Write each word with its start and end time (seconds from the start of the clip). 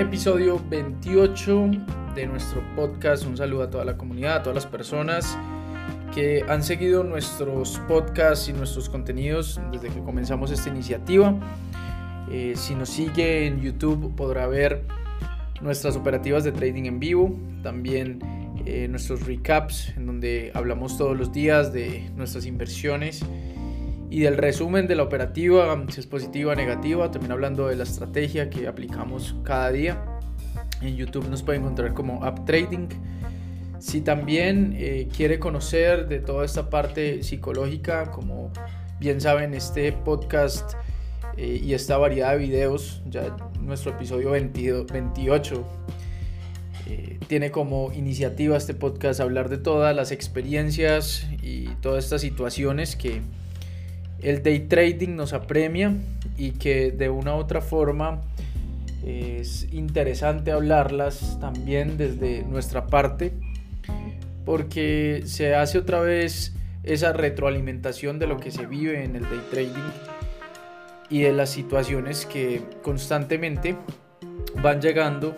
Episodio 0.00 0.60
28 0.68 1.70
de 2.14 2.26
nuestro 2.26 2.62
podcast. 2.76 3.24
Un 3.24 3.34
saludo 3.34 3.62
a 3.62 3.70
toda 3.70 3.86
la 3.86 3.96
comunidad, 3.96 4.36
a 4.36 4.42
todas 4.42 4.54
las 4.54 4.66
personas 4.66 5.38
que 6.14 6.44
han 6.46 6.62
seguido 6.62 7.02
nuestros 7.02 7.78
podcasts 7.88 8.46
y 8.50 8.52
nuestros 8.52 8.90
contenidos 8.90 9.58
desde 9.72 9.88
que 9.88 10.00
comenzamos 10.00 10.50
esta 10.50 10.68
iniciativa. 10.68 11.34
Eh, 12.30 12.52
si 12.56 12.74
nos 12.74 12.90
sigue 12.90 13.46
en 13.46 13.62
YouTube 13.62 14.14
podrá 14.14 14.46
ver 14.46 14.84
nuestras 15.62 15.96
operativas 15.96 16.44
de 16.44 16.52
trading 16.52 16.84
en 16.84 17.00
vivo, 17.00 17.34
también 17.62 18.18
eh, 18.66 18.88
nuestros 18.88 19.26
recaps 19.26 19.96
en 19.96 20.04
donde 20.04 20.52
hablamos 20.52 20.98
todos 20.98 21.16
los 21.16 21.32
días 21.32 21.72
de 21.72 22.10
nuestras 22.14 22.44
inversiones 22.44 23.24
y 24.10 24.20
del 24.20 24.36
resumen 24.36 24.86
de 24.86 24.94
la 24.94 25.02
operativa, 25.02 25.84
si 25.88 26.00
es 26.00 26.06
positiva 26.06 26.52
o 26.52 26.54
negativa, 26.54 27.10
también 27.10 27.32
hablando 27.32 27.68
de 27.68 27.76
la 27.76 27.82
estrategia 27.82 28.48
que 28.50 28.68
aplicamos 28.68 29.34
cada 29.42 29.70
día. 29.72 30.04
En 30.80 30.96
YouTube 30.96 31.28
nos 31.28 31.42
puede 31.42 31.58
encontrar 31.58 31.94
como 31.94 32.24
App 32.24 32.44
Trading. 32.44 32.88
Si 33.78 34.00
también 34.00 34.74
eh, 34.76 35.08
quiere 35.14 35.38
conocer 35.38 36.08
de 36.08 36.20
toda 36.20 36.44
esta 36.44 36.70
parte 36.70 37.22
psicológica, 37.22 38.10
como 38.10 38.52
bien 39.00 39.20
saben, 39.20 39.54
este 39.54 39.92
podcast 39.92 40.74
eh, 41.36 41.60
y 41.62 41.74
esta 41.74 41.98
variedad 41.98 42.32
de 42.32 42.38
videos, 42.38 43.02
ya 43.06 43.36
nuestro 43.60 43.92
episodio 43.92 44.30
28 44.30 45.66
eh, 46.88 47.18
tiene 47.26 47.50
como 47.50 47.92
iniciativa 47.92 48.56
este 48.56 48.72
podcast 48.72 49.20
hablar 49.20 49.48
de 49.48 49.58
todas 49.58 49.94
las 49.94 50.12
experiencias 50.12 51.26
y 51.42 51.66
todas 51.80 52.04
estas 52.04 52.20
situaciones 52.20 52.94
que 52.94 53.22
el 54.22 54.42
day 54.42 54.60
trading 54.60 55.16
nos 55.16 55.32
apremia 55.32 55.94
y 56.36 56.52
que 56.52 56.90
de 56.90 57.08
una 57.10 57.34
u 57.34 57.38
otra 57.38 57.60
forma 57.60 58.20
es 59.04 59.72
interesante 59.72 60.50
hablarlas 60.50 61.38
también 61.40 61.96
desde 61.96 62.42
nuestra 62.42 62.86
parte 62.86 63.32
porque 64.44 65.22
se 65.26 65.54
hace 65.54 65.78
otra 65.78 66.00
vez 66.00 66.54
esa 66.82 67.12
retroalimentación 67.12 68.18
de 68.18 68.26
lo 68.26 68.38
que 68.38 68.50
se 68.50 68.66
vive 68.66 69.04
en 69.04 69.16
el 69.16 69.22
day 69.22 69.42
trading 69.50 69.90
y 71.10 71.22
de 71.22 71.32
las 71.32 71.50
situaciones 71.50 72.26
que 72.26 72.62
constantemente 72.82 73.76
van 74.62 74.80
llegando 74.80 75.36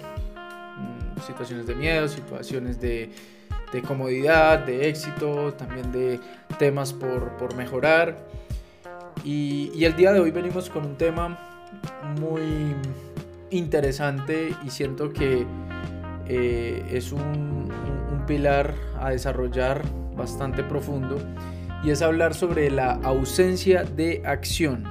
situaciones 1.26 1.66
de 1.66 1.74
miedo, 1.74 2.08
situaciones 2.08 2.80
de, 2.80 3.10
comodidad, 3.86 4.60
de 4.60 4.88
éxito, 4.88 5.52
también 5.54 5.92
de 5.92 6.20
temas 6.58 6.92
por, 6.92 7.54
mejorar. 7.54 8.16
Y, 9.24 9.84
el 9.84 9.96
día 9.96 10.12
de 10.12 10.20
hoy 10.20 10.30
venimos 10.30 10.70
con 10.70 10.84
un 10.84 10.96
tema 10.96 11.38
muy 12.20 12.74
interesante 13.50 14.54
y 14.64 14.70
siento 14.70 15.12
que 15.12 15.46
eh, 16.26 16.84
es 16.90 17.12
un, 17.12 17.70
un 18.12 18.26
pilar 18.26 18.74
a 19.00 19.10
desarrollar 19.10 19.82
bastante 20.16 20.62
profundo 20.62 21.18
y 21.82 21.90
es 21.90 22.02
hablar 22.02 22.34
sobre 22.34 22.70
la 22.70 22.92
ausencia 23.02 23.84
de 23.84 24.22
acción. 24.26 24.84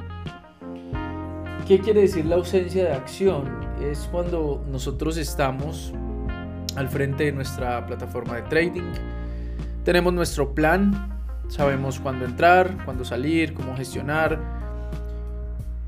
¿Qué 1.67 1.79
quiere 1.79 2.01
decir 2.01 2.25
la 2.25 2.35
ausencia 2.35 2.85
de 2.85 2.93
acción? 2.93 3.59
Es 3.81 4.07
cuando 4.09 4.63
nosotros 4.71 5.17
estamos 5.17 5.93
al 6.77 6.87
frente 6.87 7.25
de 7.25 7.31
nuestra 7.33 7.85
plataforma 7.85 8.35
de 8.35 8.43
trading. 8.43 8.93
Tenemos 9.83 10.13
nuestro 10.13 10.53
plan, 10.53 11.16
sabemos 11.47 11.99
cuándo 11.99 12.25
entrar, 12.25 12.83
cuándo 12.85 13.05
salir, 13.05 13.53
cómo 13.53 13.75
gestionar. 13.75 14.39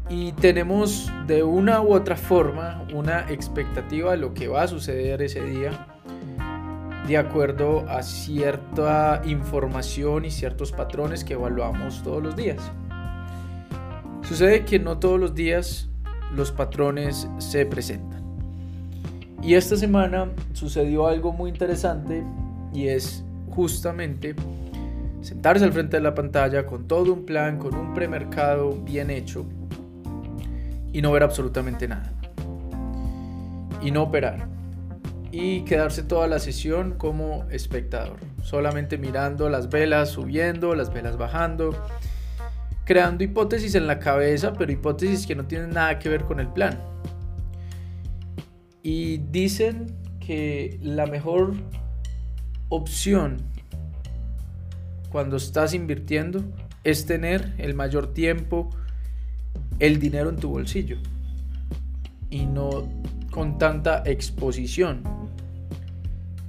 Y 0.09 0.31
tenemos 0.33 1.11
de 1.27 1.43
una 1.43 1.81
u 1.81 1.93
otra 1.93 2.15
forma 2.15 2.83
una 2.93 3.29
expectativa 3.29 4.11
de 4.11 4.17
lo 4.17 4.33
que 4.33 4.47
va 4.47 4.63
a 4.63 4.67
suceder 4.67 5.21
ese 5.21 5.43
día 5.43 5.87
de 7.07 7.17
acuerdo 7.17 7.89
a 7.89 8.03
cierta 8.03 9.23
información 9.25 10.25
y 10.25 10.31
ciertos 10.31 10.71
patrones 10.71 11.23
que 11.23 11.33
evaluamos 11.33 12.03
todos 12.03 12.21
los 12.21 12.35
días. 12.35 12.71
Sucede 14.21 14.63
que 14.63 14.77
no 14.77 14.99
todos 14.99 15.19
los 15.19 15.33
días 15.33 15.89
los 16.35 16.51
patrones 16.51 17.27
se 17.39 17.65
presentan. 17.65 18.23
Y 19.41 19.55
esta 19.55 19.75
semana 19.75 20.29
sucedió 20.53 21.07
algo 21.07 21.33
muy 21.33 21.49
interesante 21.49 22.23
y 22.73 22.89
es 22.89 23.23
justamente 23.49 24.35
sentarse 25.21 25.65
al 25.65 25.73
frente 25.73 25.97
de 25.97 26.03
la 26.03 26.15
pantalla 26.15 26.65
con 26.65 26.87
todo 26.87 27.13
un 27.13 27.25
plan, 27.25 27.57
con 27.57 27.75
un 27.75 27.93
premercado 27.93 28.71
bien 28.75 29.09
hecho 29.09 29.45
y 30.93 31.01
no 31.01 31.11
ver 31.11 31.23
absolutamente 31.23 31.87
nada. 31.87 32.11
Y 33.81 33.91
no 33.91 34.03
operar. 34.03 34.47
Y 35.31 35.61
quedarse 35.61 36.03
toda 36.03 36.27
la 36.27 36.39
sesión 36.39 36.95
como 36.97 37.45
espectador, 37.51 38.17
solamente 38.41 38.97
mirando 38.97 39.47
las 39.47 39.69
velas 39.69 40.09
subiendo, 40.09 40.73
las 40.73 40.91
velas 40.91 41.17
bajando, 41.17 41.75
creando 42.83 43.23
hipótesis 43.23 43.75
en 43.75 43.85
la 43.85 43.99
cabeza, 43.99 44.53
pero 44.53 44.71
hipótesis 44.71 45.27
que 45.27 45.35
no 45.35 45.45
tienen 45.45 45.69
nada 45.69 45.99
que 45.99 46.09
ver 46.09 46.23
con 46.23 46.39
el 46.39 46.47
plan. 46.47 46.79
Y 48.81 49.17
dicen 49.17 49.95
que 50.19 50.79
la 50.81 51.05
mejor 51.05 51.53
opción 52.69 53.37
cuando 55.11 55.37
estás 55.37 55.73
invirtiendo 55.73 56.43
es 56.83 57.05
tener 57.05 57.53
el 57.57 57.73
mayor 57.73 58.13
tiempo 58.13 58.69
el 59.79 59.99
dinero 59.99 60.29
en 60.29 60.35
tu 60.35 60.49
bolsillo 60.49 60.97
y 62.29 62.45
no 62.45 62.87
con 63.31 63.57
tanta 63.57 64.03
exposición. 64.05 65.03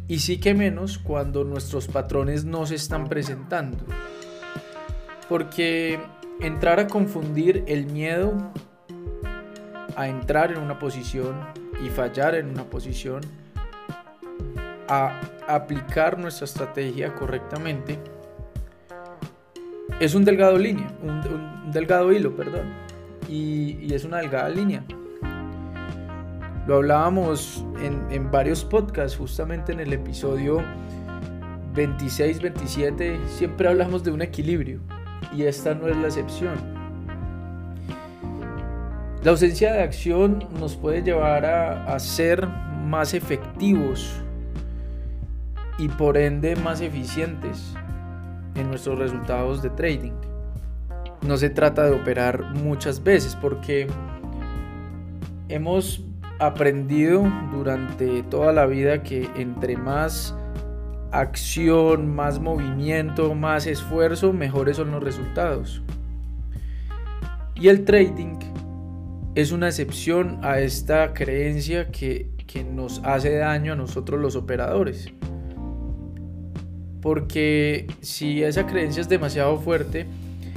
Y 0.09 0.19
sí 0.19 0.39
que 0.39 0.55
menos 0.55 0.99
cuando 0.99 1.45
nuestros 1.45 1.87
patrones 1.87 2.45
no 2.45 2.67
se 2.67 2.75
están 2.75 3.09
presentando. 3.09 3.79
Porque 5.29 6.01
entrar 6.41 6.81
a 6.81 6.89
confundir 6.89 7.65
el 7.69 7.87
miedo 7.87 8.53
a 9.97 10.09
entrar 10.09 10.51
en 10.53 10.59
una 10.59 10.79
posición 10.79 11.37
y 11.85 11.91
fallar 11.91 12.35
en 12.35 12.49
una 12.49 12.65
posición, 12.65 13.21
a 14.89 15.21
aplicar 15.47 16.19
nuestra 16.19 16.47
estrategia 16.47 17.15
correctamente, 17.15 17.99
es 19.99 20.15
un 20.15 20.25
delgado 20.25 20.59
línea, 20.59 20.89
un, 21.03 21.73
delgado 21.73 22.13
hilo, 22.13 22.35
perdón, 22.35 22.67
y, 23.29 23.93
es 23.93 24.05
una 24.05 24.19
delgada 24.19 24.49
línea. 24.49 24.85
Lo 26.67 26.77
hablábamos 26.77 27.65
en, 27.83 28.31
varios 28.31 28.65
podcasts, 28.65 29.17
justamente 29.17 29.73
en 29.73 29.81
el 29.81 29.93
episodio 29.93 30.63
26, 31.75 32.41
27, 32.41 33.19
siempre 33.27 33.69
hablamos 33.69 34.05
de 34.05 34.13
un 34.13 34.23
equilibrio 34.23 34.81
y 35.35 35.45
esta 35.45 35.75
no 35.75 35.89
es 35.89 35.97
la 35.97 36.07
excepción. 36.07 36.55
La 39.23 39.33
ausencia 39.33 39.73
de 39.73 39.83
acción 39.83 40.47
nos 40.59 40.77
puede 40.77 41.03
llevar 41.03 41.45
a, 41.45 41.99
ser 41.99 42.47
más 42.47 43.13
efectivos 43.15 44.15
y 45.79 45.89
por 45.89 46.17
ende 46.17 46.57
más 46.57 46.81
eficientes 46.81 47.75
en 48.55 48.69
nuestros 48.69 48.99
resultados 48.99 49.63
de 49.63 49.71
trading. 49.71 50.13
No 51.23 51.37
se 51.37 51.51
trata 51.51 51.85
de 51.85 51.93
operar 51.93 52.55
muchas 52.55 53.03
veces 53.03 53.37
porque 53.37 53.87
hemos 55.49 56.05
aprendido 56.39 57.31
durante 57.53 58.23
toda 58.25 58.53
la 58.53 58.67
vida 58.67 59.03
que 59.03 59.29
entre 59.37 59.77
más 59.77 60.35
acción, 61.13 62.15
más 62.15 62.39
movimiento, 62.39 63.35
más 63.35 63.67
esfuerzo, 63.67 64.33
mejores 64.33 64.77
son 64.77 64.91
los 64.93 65.03
resultados. 65.03 65.83
Y 67.55 67.69
el 67.69 67.85
trading 67.85 68.39
es 69.35 69.53
una 69.53 69.69
excepción 69.69 70.39
a 70.43 70.61
esta 70.61 71.13
creencia 71.13 71.89
que, 71.91 72.31
nos 72.73 73.01
hace 73.05 73.37
daño 73.37 73.75
a 73.75 73.77
nosotros 73.77 74.21
los 74.21 74.35
operadores. 74.35 75.13
Porque 77.01 77.87
si 78.01 78.43
esa 78.43 78.67
creencia 78.67 79.01
es 79.01 79.09
demasiado 79.09 79.59
fuerte, 79.59 80.07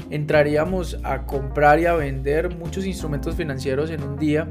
entraríamos 0.09 0.97
a 1.03 1.25
comprar 1.25 1.79
y 1.79 1.85
a 1.85 1.93
vender 1.93 2.55
muchos 2.55 2.85
instrumentos 2.85 3.35
financieros 3.35 3.89
en 3.89 4.03
un 4.03 4.17
día 4.17 4.47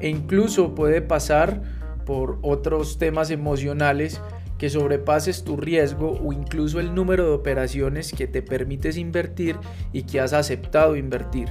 e 0.00 0.08
incluso 0.08 0.74
puede 0.74 1.00
pasar 1.00 1.62
por 2.04 2.38
otros 2.42 2.98
temas 2.98 3.30
emocionales 3.30 4.20
que 4.58 4.70
sobrepases 4.70 5.42
tu 5.44 5.56
riesgo 5.56 6.18
o 6.22 6.32
incluso 6.32 6.78
el 6.78 6.94
número 6.94 7.24
de 7.24 7.32
operaciones 7.32 8.12
que 8.12 8.26
te 8.26 8.42
permites 8.42 8.96
invertir 8.96 9.56
y 9.92 10.02
que 10.02 10.20
has 10.20 10.32
aceptado 10.32 10.96
invertir. 10.96 11.48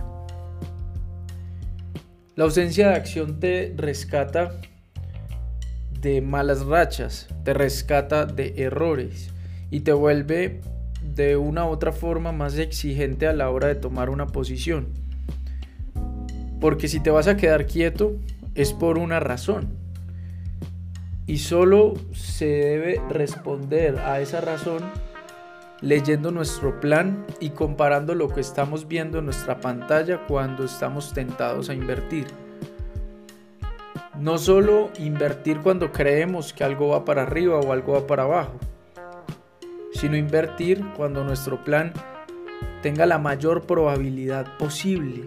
La 2.35 2.45
ausencia 2.45 2.89
de 2.89 2.95
acción 2.95 3.39
te 3.39 3.73
rescata 3.75 4.53
de 5.99 6.21
malas 6.21 6.65
rachas, 6.65 7.27
te 7.43 7.53
rescata 7.53 8.25
de 8.25 8.53
errores 8.57 9.33
y 9.73 9.79
te 9.79 9.91
vuelve 9.91 10.61
de 11.15 11.35
una 11.35 11.65
u 11.65 11.69
otra 11.69 11.91
forma 11.91 12.31
más 12.31 12.59
exigente 12.59 13.25
a 13.25 13.33
la 13.33 13.49
hora 13.49 13.69
de 13.69 13.73
tomar 13.73 14.11
una 14.11 14.27
posición. 14.27 14.89
Porque 16.61 16.87
si 16.87 16.99
te 16.99 17.09
vas 17.09 17.27
a 17.27 17.37
quedar 17.37 17.65
quieto 17.65 18.17
es 18.53 18.71
por 18.71 18.99
una 18.99 19.19
razón. 19.19 19.69
Y 21.25 21.39
solo 21.39 21.95
se 22.11 22.45
debe 22.45 23.01
responder 23.09 23.97
a 23.97 24.21
esa 24.21 24.41
razón 24.41 24.83
leyendo 25.81 26.29
nuestro 26.29 26.79
plan 26.79 27.25
y 27.39 27.49
comparando 27.49 28.13
lo 28.13 28.29
que 28.29 28.41
estamos 28.41 28.87
viendo 28.87 29.17
en 29.17 29.25
nuestra 29.25 29.59
pantalla 29.59 30.21
cuando 30.27 30.65
estamos 30.65 31.13
tentados 31.13 31.69
a 31.69 31.73
invertir. 31.73 32.27
No 34.19 34.37
solo 34.37 34.91
invertir 34.99 35.61
cuando 35.61 35.91
creemos 35.91 36.53
que 36.53 36.63
algo 36.63 36.89
va 36.89 37.03
para 37.05 37.23
arriba 37.23 37.59
o 37.59 37.73
algo 37.73 37.93
va 37.93 38.05
para 38.05 38.23
abajo, 38.23 38.59
sino 39.93 40.17
invertir 40.17 40.83
cuando 40.95 41.23
nuestro 41.23 41.63
plan 41.63 41.93
tenga 42.81 43.05
la 43.05 43.17
mayor 43.17 43.65
probabilidad 43.65 44.57
posible. 44.57 45.25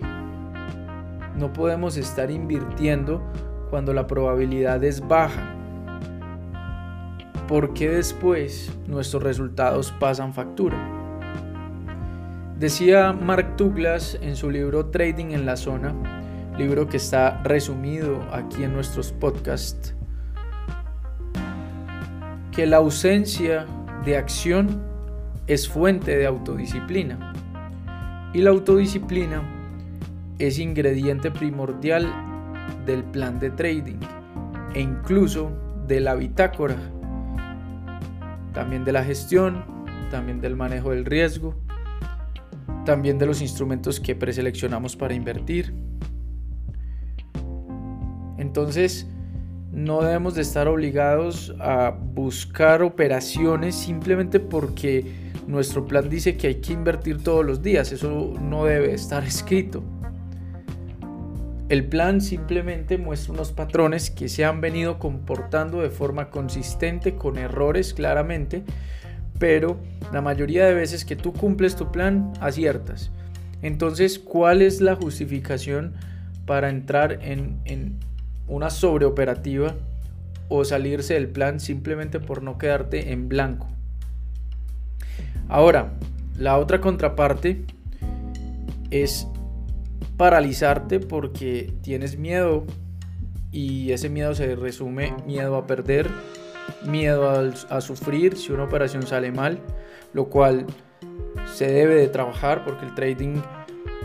No 1.36 1.52
podemos 1.52 1.96
estar 1.96 2.30
invirtiendo 2.30 3.22
cuando 3.70 3.92
la 3.92 4.06
probabilidad 4.06 4.82
es 4.84 5.06
baja, 5.06 5.54
porque 7.48 7.90
después 7.90 8.72
nuestros 8.86 9.22
resultados 9.22 9.92
pasan 9.98 10.32
factura. 10.34 10.76
Decía 12.58 13.12
Mark 13.12 13.56
Douglas 13.56 14.18
en 14.22 14.34
su 14.34 14.50
libro 14.50 14.86
Trading 14.86 15.32
en 15.32 15.44
la 15.44 15.56
Zona, 15.56 15.94
libro 16.56 16.88
que 16.88 16.96
está 16.96 17.42
resumido 17.42 18.22
aquí 18.32 18.64
en 18.64 18.72
nuestros 18.72 19.12
podcasts, 19.12 19.94
que 22.50 22.64
la 22.64 22.78
ausencia 22.78 23.66
de 24.06 24.16
acción 24.16 24.82
es 25.48 25.68
fuente 25.68 26.16
de 26.16 26.26
autodisciplina. 26.26 27.32
Y 28.32 28.40
la 28.40 28.50
autodisciplina 28.50 29.42
es 30.38 30.60
ingrediente 30.60 31.30
primordial 31.32 32.08
del 32.86 33.02
plan 33.02 33.40
de 33.40 33.50
trading 33.50 33.98
e 34.74 34.80
incluso 34.80 35.50
de 35.88 36.00
la 36.00 36.14
bitácora, 36.14 36.76
también 38.52 38.84
de 38.84 38.92
la 38.92 39.02
gestión, 39.02 39.64
también 40.10 40.40
del 40.40 40.54
manejo 40.54 40.90
del 40.90 41.04
riesgo, 41.04 41.56
también 42.84 43.18
de 43.18 43.26
los 43.26 43.42
instrumentos 43.42 43.98
que 43.98 44.14
preseleccionamos 44.14 44.94
para 44.94 45.14
invertir. 45.14 45.74
Entonces, 48.38 49.08
no 49.76 50.00
debemos 50.00 50.34
de 50.34 50.40
estar 50.40 50.68
obligados 50.68 51.54
a 51.60 51.90
buscar 51.90 52.82
operaciones 52.82 53.74
simplemente 53.74 54.40
porque 54.40 55.04
nuestro 55.46 55.84
plan 55.84 56.08
dice 56.08 56.38
que 56.38 56.46
hay 56.46 56.54
que 56.56 56.72
invertir 56.72 57.22
todos 57.22 57.44
los 57.44 57.62
días. 57.62 57.92
Eso 57.92 58.32
no 58.40 58.64
debe 58.64 58.94
estar 58.94 59.22
escrito. 59.22 59.84
El 61.68 61.84
plan 61.84 62.22
simplemente 62.22 62.96
muestra 62.96 63.34
unos 63.34 63.52
patrones 63.52 64.10
que 64.10 64.30
se 64.30 64.46
han 64.46 64.62
venido 64.62 64.98
comportando 64.98 65.82
de 65.82 65.90
forma 65.90 66.30
consistente, 66.30 67.16
con 67.16 67.36
errores 67.36 67.92
claramente, 67.92 68.64
pero 69.38 69.76
la 70.10 70.22
mayoría 70.22 70.64
de 70.64 70.72
veces 70.72 71.04
que 71.04 71.16
tú 71.16 71.34
cumples 71.34 71.76
tu 71.76 71.92
plan, 71.92 72.32
aciertas. 72.40 73.10
Entonces, 73.60 74.18
¿cuál 74.18 74.62
es 74.62 74.80
la 74.80 74.96
justificación 74.96 75.92
para 76.46 76.70
entrar 76.70 77.18
en, 77.20 77.60
en 77.66 78.05
una 78.48 78.70
sobreoperativa 78.70 79.74
o 80.48 80.64
salirse 80.64 81.14
del 81.14 81.28
plan 81.28 81.60
simplemente 81.60 82.20
por 82.20 82.42
no 82.42 82.58
quedarte 82.58 83.12
en 83.12 83.28
blanco? 83.28 83.68
Ahora, 85.48 85.92
la 86.38 86.58
otra 86.58 86.80
contraparte 86.80 87.64
es 88.90 89.26
paralizarte 90.16 91.00
porque 91.00 91.72
tienes 91.82 92.18
miedo 92.18 92.64
y 93.52 93.92
ese 93.92 94.08
miedo 94.08 94.34
se 94.34 94.54
resume 94.56 95.14
miedo 95.26 95.56
a 95.56 95.66
perder, 95.66 96.08
miedo 96.84 97.30
a, 97.30 97.80
sufrir 97.80 98.36
si 98.36 98.52
una 98.52 98.64
operación 98.64 99.06
sale 99.06 99.32
mal, 99.32 99.60
lo 100.12 100.26
cual 100.26 100.66
se 101.54 101.66
debe 101.66 101.94
de 101.94 102.08
trabajar 102.08 102.64
porque 102.64 102.86
el 102.86 102.94
trading 102.94 103.40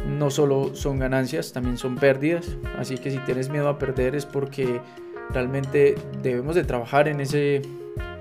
no 0.08 0.30
solo 0.30 0.74
son 0.74 1.00
ganancias, 1.00 1.54
también 1.54 1.78
son 1.78 1.96
pérdidas, 1.96 2.58
así 2.78 2.98
que 2.98 3.12
si 3.12 3.18
tienes 3.20 3.50
miedo 3.50 3.70
a 3.70 3.78
perder 3.78 4.16
es 4.16 4.26
porque 4.26 4.82
realmente 5.30 5.96
debemos 6.22 6.56
de 6.56 6.64
trabajar 6.64 7.08
en, 7.08 7.22
ese, 7.22 7.62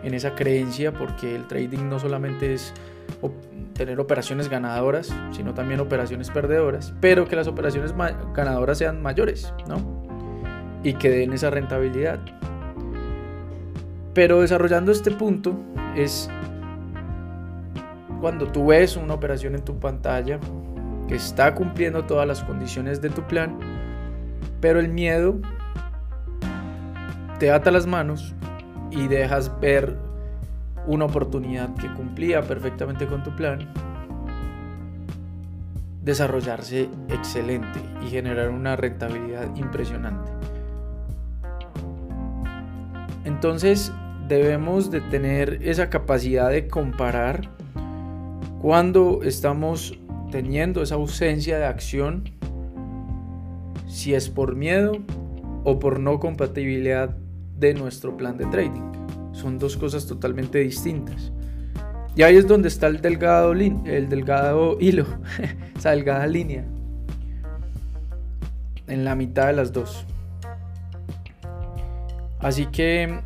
en 0.02 0.14
esa 0.14 0.34
creencia 0.34 0.92
porque 0.92 1.34
el 1.34 1.46
trading 1.46 1.88
no 1.88 1.98
solamente 1.98 2.54
es 2.54 2.72
tener 3.74 3.98
operaciones 3.98 4.48
ganadoras, 4.48 5.14
sino 5.32 5.54
también 5.54 5.80
operaciones 5.80 6.30
perdedoras, 6.30 6.92
pero 7.00 7.26
que 7.26 7.36
las 7.36 7.46
operaciones 7.46 7.94
ganadoras 8.34 8.78
sean 8.78 9.00
mayores, 9.00 9.52
¿no? 9.66 10.06
Y 10.82 10.94
que 10.94 11.10
den 11.10 11.32
esa 11.32 11.50
rentabilidad. 11.50 12.20
Pero 14.12 14.40
desarrollando 14.40 14.92
este 14.92 15.10
punto 15.10 15.54
es 15.96 16.28
cuando 18.20 18.48
tú 18.48 18.66
ves 18.66 18.96
una 18.96 19.14
operación 19.14 19.54
en 19.54 19.62
tu 19.62 19.78
pantalla 19.78 20.38
que 21.10 21.16
está 21.16 21.56
cumpliendo 21.56 22.04
todas 22.04 22.24
las 22.24 22.44
condiciones 22.44 23.00
de 23.00 23.10
tu 23.10 23.22
plan, 23.22 23.58
pero 24.60 24.78
el 24.78 24.88
miedo 24.88 25.40
te 27.40 27.50
ata 27.50 27.72
las 27.72 27.84
manos 27.88 28.32
y 28.92 29.08
dejas 29.08 29.50
ver 29.60 29.96
una 30.86 31.06
oportunidad 31.06 31.74
que 31.74 31.92
cumplía 31.94 32.42
perfectamente 32.42 33.08
con 33.08 33.24
tu 33.24 33.34
plan, 33.34 33.68
desarrollarse 36.04 36.88
excelente 37.08 37.80
y 38.06 38.08
generar 38.08 38.50
una 38.50 38.76
rentabilidad 38.76 39.52
impresionante. 39.56 40.30
Entonces 43.24 43.92
debemos 44.28 44.92
de 44.92 45.00
tener 45.00 45.58
esa 45.62 45.90
capacidad 45.90 46.50
de 46.50 46.68
comparar 46.68 47.50
cuando 48.60 49.24
estamos 49.24 49.98
teniendo 50.30 50.82
esa 50.82 50.96
ausencia 50.96 51.58
de 51.58 51.66
acción, 51.66 52.24
si 53.88 54.14
es 54.14 54.28
por 54.28 54.56
miedo 54.56 54.92
o 55.64 55.78
por 55.78 56.00
no 56.00 56.20
compatibilidad 56.20 57.16
de 57.58 57.74
nuestro 57.74 58.16
plan 58.16 58.38
de 58.38 58.46
trading. 58.46 58.92
Son 59.32 59.58
dos 59.58 59.76
cosas 59.76 60.06
totalmente 60.06 60.58
distintas. 60.58 61.32
Y 62.16 62.22
ahí 62.22 62.36
es 62.36 62.46
donde 62.46 62.68
está 62.68 62.86
el 62.88 63.00
delgado, 63.00 63.52
el 63.52 64.08
delgado 64.08 64.76
hilo, 64.80 65.06
esa 65.76 65.90
delgada 65.90 66.26
línea. 66.26 66.64
En 68.86 69.04
la 69.04 69.14
mitad 69.14 69.46
de 69.46 69.52
las 69.52 69.72
dos. 69.72 70.04
Así 72.40 72.66
que 72.66 73.20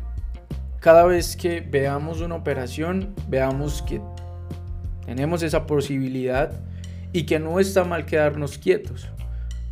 cada 0.79 1.05
vez 1.05 1.35
que 1.35 1.61
veamos 1.61 2.21
una 2.21 2.35
operación, 2.35 3.15
veamos 3.27 3.81
que 3.81 4.01
tenemos 5.05 5.41
esa 5.41 5.65
posibilidad 5.65 6.51
y 7.15 7.23
que 7.23 7.39
no 7.39 7.61
está 7.61 7.85
mal 7.85 8.05
quedarnos 8.05 8.57
quietos. 8.57 9.07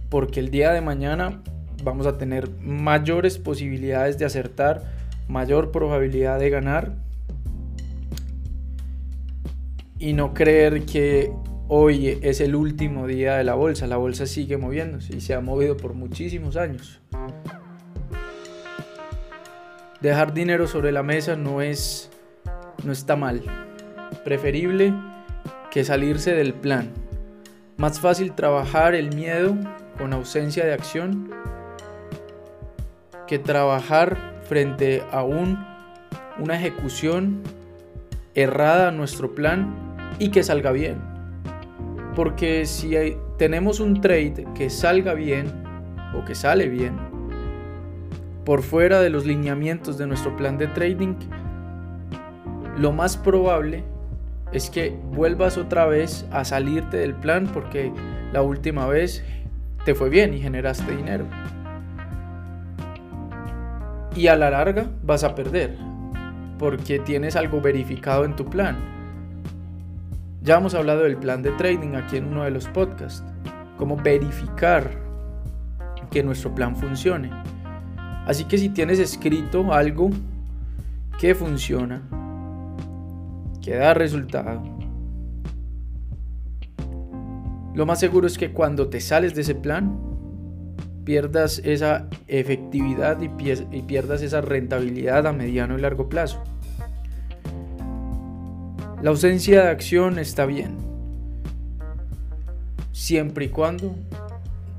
Porque 0.07 0.39
el 0.39 0.49
día 0.49 0.71
de 0.71 0.79
mañana 0.79 1.41
vamos 1.83 2.07
a 2.07 2.17
tener 2.17 2.49
mayores 2.61 3.37
posibilidades 3.37 4.17
de 4.17 4.23
acertar 4.23 4.83
mayor 5.27 5.69
probabilidad 5.69 6.39
de 6.39 6.49
ganar 6.49 6.93
y 9.99 10.13
no 10.13 10.33
creer 10.33 10.83
que 10.83 11.33
hoy 11.67 12.17
es 12.21 12.39
el 12.39 12.55
último 12.55 13.07
día 13.07 13.35
de 13.35 13.43
la 13.43 13.55
bolsa. 13.55 13.87
La 13.87 13.97
bolsa 13.97 14.25
sigue 14.25 14.55
moviéndose 14.55 15.13
y 15.17 15.19
se 15.19 15.33
ha 15.33 15.41
movido 15.41 15.75
por 15.75 15.95
muchísimos 15.95 16.55
años. 16.55 17.01
Dejar 19.99 20.33
dinero 20.33 20.65
sobre 20.65 20.93
la 20.93 21.03
mesa 21.03 21.35
no 21.35 21.61
es 21.61 22.09
no 22.85 22.93
está 22.93 23.17
mal. 23.17 23.41
Preferible 24.23 24.93
que 25.71 25.83
salirse 25.83 26.35
del 26.35 26.53
plan. 26.53 27.02
Más 27.83 27.99
fácil 27.99 28.31
trabajar 28.31 28.95
el 28.95 29.13
miedo 29.13 29.57
con 29.97 30.13
ausencia 30.13 30.65
de 30.65 30.71
acción 30.71 31.29
que 33.27 33.39
trabajar 33.39 34.39
frente 34.47 35.03
a 35.11 35.23
un, 35.23 35.59
una 36.39 36.55
ejecución 36.55 37.41
errada 38.35 38.87
a 38.87 38.91
nuestro 38.91 39.35
plan 39.35 39.75
y 40.17 40.29
que 40.29 40.43
salga 40.43 40.71
bien. 40.71 40.95
Porque 42.15 42.65
si 42.65 42.95
tenemos 43.37 43.81
un 43.81 43.99
trade 43.99 44.47
que 44.55 44.69
salga 44.69 45.13
bien 45.13 45.51
o 46.17 46.23
que 46.23 46.35
sale 46.35 46.69
bien, 46.69 46.95
por 48.45 48.61
fuera 48.61 49.01
de 49.01 49.09
los 49.09 49.25
lineamientos 49.25 49.97
de 49.97 50.07
nuestro 50.07 50.37
plan 50.37 50.57
de 50.57 50.67
trading, 50.67 51.15
lo 52.77 52.93
más 52.93 53.17
probable 53.17 53.83
es 54.53 54.69
que 54.69 54.97
vuelvas 55.11 55.57
otra 55.57 55.85
vez 55.85 56.25
a 56.31 56.45
salirte 56.45 56.97
del 56.97 57.13
plan 57.15 57.47
porque 57.47 57.91
la 58.31 58.41
última 58.41 58.87
vez 58.87 59.23
te 59.83 59.95
fue 59.95 60.09
bien 60.09 60.33
y 60.33 60.39
generaste 60.39 60.95
dinero 60.95 61.25
y 64.15 64.27
a 64.27 64.35
la 64.35 64.49
larga 64.49 64.85
vas 65.03 65.23
a 65.23 65.35
perder 65.35 65.75
porque 66.59 66.99
tienes 66.99 67.35
algo 67.35 67.61
verificado 67.61 68.25
en 68.25 68.35
tu 68.35 68.45
plan. 68.45 68.77
Ya 70.41 70.57
hemos 70.57 70.73
hablado 70.75 71.03
del 71.03 71.17
plan 71.17 71.41
de 71.41 71.51
trading 71.51 71.95
aquí 71.95 72.17
en 72.17 72.27
uno 72.27 72.43
de 72.43 72.51
los 72.51 72.67
podcasts, 72.67 73.23
cómo 73.77 73.97
verificar 73.97 74.91
que 76.11 76.23
nuestro 76.23 76.53
plan 76.53 76.75
funcione. 76.75 77.31
Así 78.25 78.45
que 78.45 78.57
si 78.57 78.69
tienes 78.69 78.99
escrito 78.99 79.73
algo 79.73 80.09
que 81.19 81.33
funciona, 81.33 82.01
que 83.63 83.75
da 83.75 83.93
resultado, 83.93 84.61
lo 87.73 87.87
más 87.87 87.99
seguro 87.99 88.27
es 88.27 88.37
que 88.37 88.51
cuando 88.51 88.89
te 88.89 89.01
sales 89.01 89.33
de 89.33 89.41
ese 89.41 89.55
plan, 89.55 89.99
pierdas 91.05 91.59
esa 91.59 92.07
efectividad 92.27 93.19
y, 93.21 93.29
pierdas 93.81 94.21
esa 94.21 94.41
rentabilidad 94.41 95.25
a 95.25 95.33
mediano 95.33 95.77
y 95.77 95.81
largo 95.81 96.07
plazo. 96.07 96.41
La 99.01 99.09
ausencia 99.09 99.63
de 99.63 99.69
acción 99.69 100.19
está 100.19 100.45
bien, 100.45 100.77
siempre 102.91 103.45
y 103.45 103.49
cuando 103.49 103.95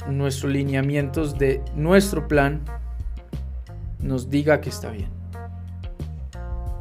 nuestros 0.09 0.53
lineamientos 0.53 1.37
de 1.37 1.61
nuestro 1.75 2.29
plan 2.29 2.61
nos 3.99 4.31
diga 4.31 4.61
que 4.61 4.71
está 4.71 4.91
bien. 4.91 5.09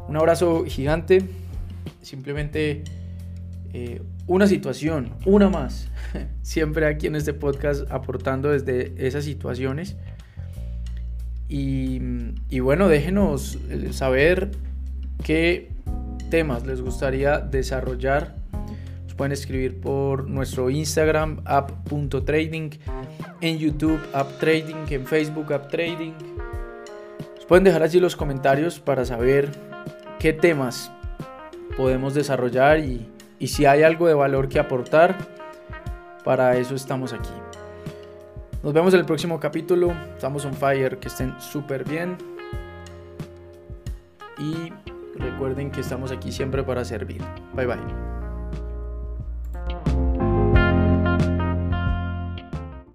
Un 0.08 0.16
abrazo 0.16 0.64
gigante, 0.64 1.28
simplemente 2.04 2.84
eh, 3.72 4.02
una 4.26 4.46
situación, 4.46 5.14
una 5.26 5.48
más, 5.48 5.88
siempre 6.42 6.86
aquí 6.86 7.08
en 7.08 7.16
este 7.16 7.32
podcast 7.34 7.90
aportando 7.90 8.50
desde 8.50 8.94
esas 9.04 9.24
situaciones. 9.24 9.96
Y, 11.48 12.00
y 12.48 12.60
bueno, 12.60 12.88
déjenos 12.88 13.58
eh, 13.68 13.92
saber 13.92 14.52
qué 15.22 15.70
temas 16.30 16.66
les 16.66 16.80
gustaría 16.80 17.40
desarrollar. 17.40 18.36
Nos 19.04 19.14
pueden 19.14 19.32
escribir 19.32 19.80
por 19.80 20.28
nuestro 20.28 20.70
Instagram 20.70 21.40
app.trading, 21.44 22.70
en 23.40 23.58
YouTube 23.58 24.00
apptrading, 24.12 24.86
en 24.88 25.06
Facebook 25.06 25.52
apptrading. 25.52 26.14
Nos 27.36 27.44
pueden 27.46 27.64
dejar 27.64 27.82
allí 27.82 28.00
los 28.00 28.16
comentarios 28.16 28.80
para 28.80 29.04
saber 29.04 29.50
qué 30.18 30.32
temas 30.32 30.90
podemos 31.76 32.14
desarrollar 32.14 32.78
y, 32.78 33.08
y 33.38 33.48
si 33.48 33.66
hay 33.66 33.82
algo 33.82 34.06
de 34.06 34.14
valor 34.14 34.48
que 34.48 34.58
aportar, 34.58 35.16
para 36.24 36.56
eso 36.56 36.74
estamos 36.74 37.12
aquí. 37.12 37.30
Nos 38.62 38.72
vemos 38.72 38.94
en 38.94 39.00
el 39.00 39.06
próximo 39.06 39.38
capítulo. 39.38 39.92
Estamos 40.14 40.44
on 40.46 40.54
fire. 40.54 40.98
Que 40.98 41.08
estén 41.08 41.38
súper 41.38 41.84
bien. 41.84 42.16
Y 44.38 44.72
recuerden 45.16 45.70
que 45.70 45.80
estamos 45.80 46.10
aquí 46.10 46.32
siempre 46.32 46.62
para 46.64 46.82
servir. 46.84 47.22
Bye 47.52 47.66
bye. 47.66 48.03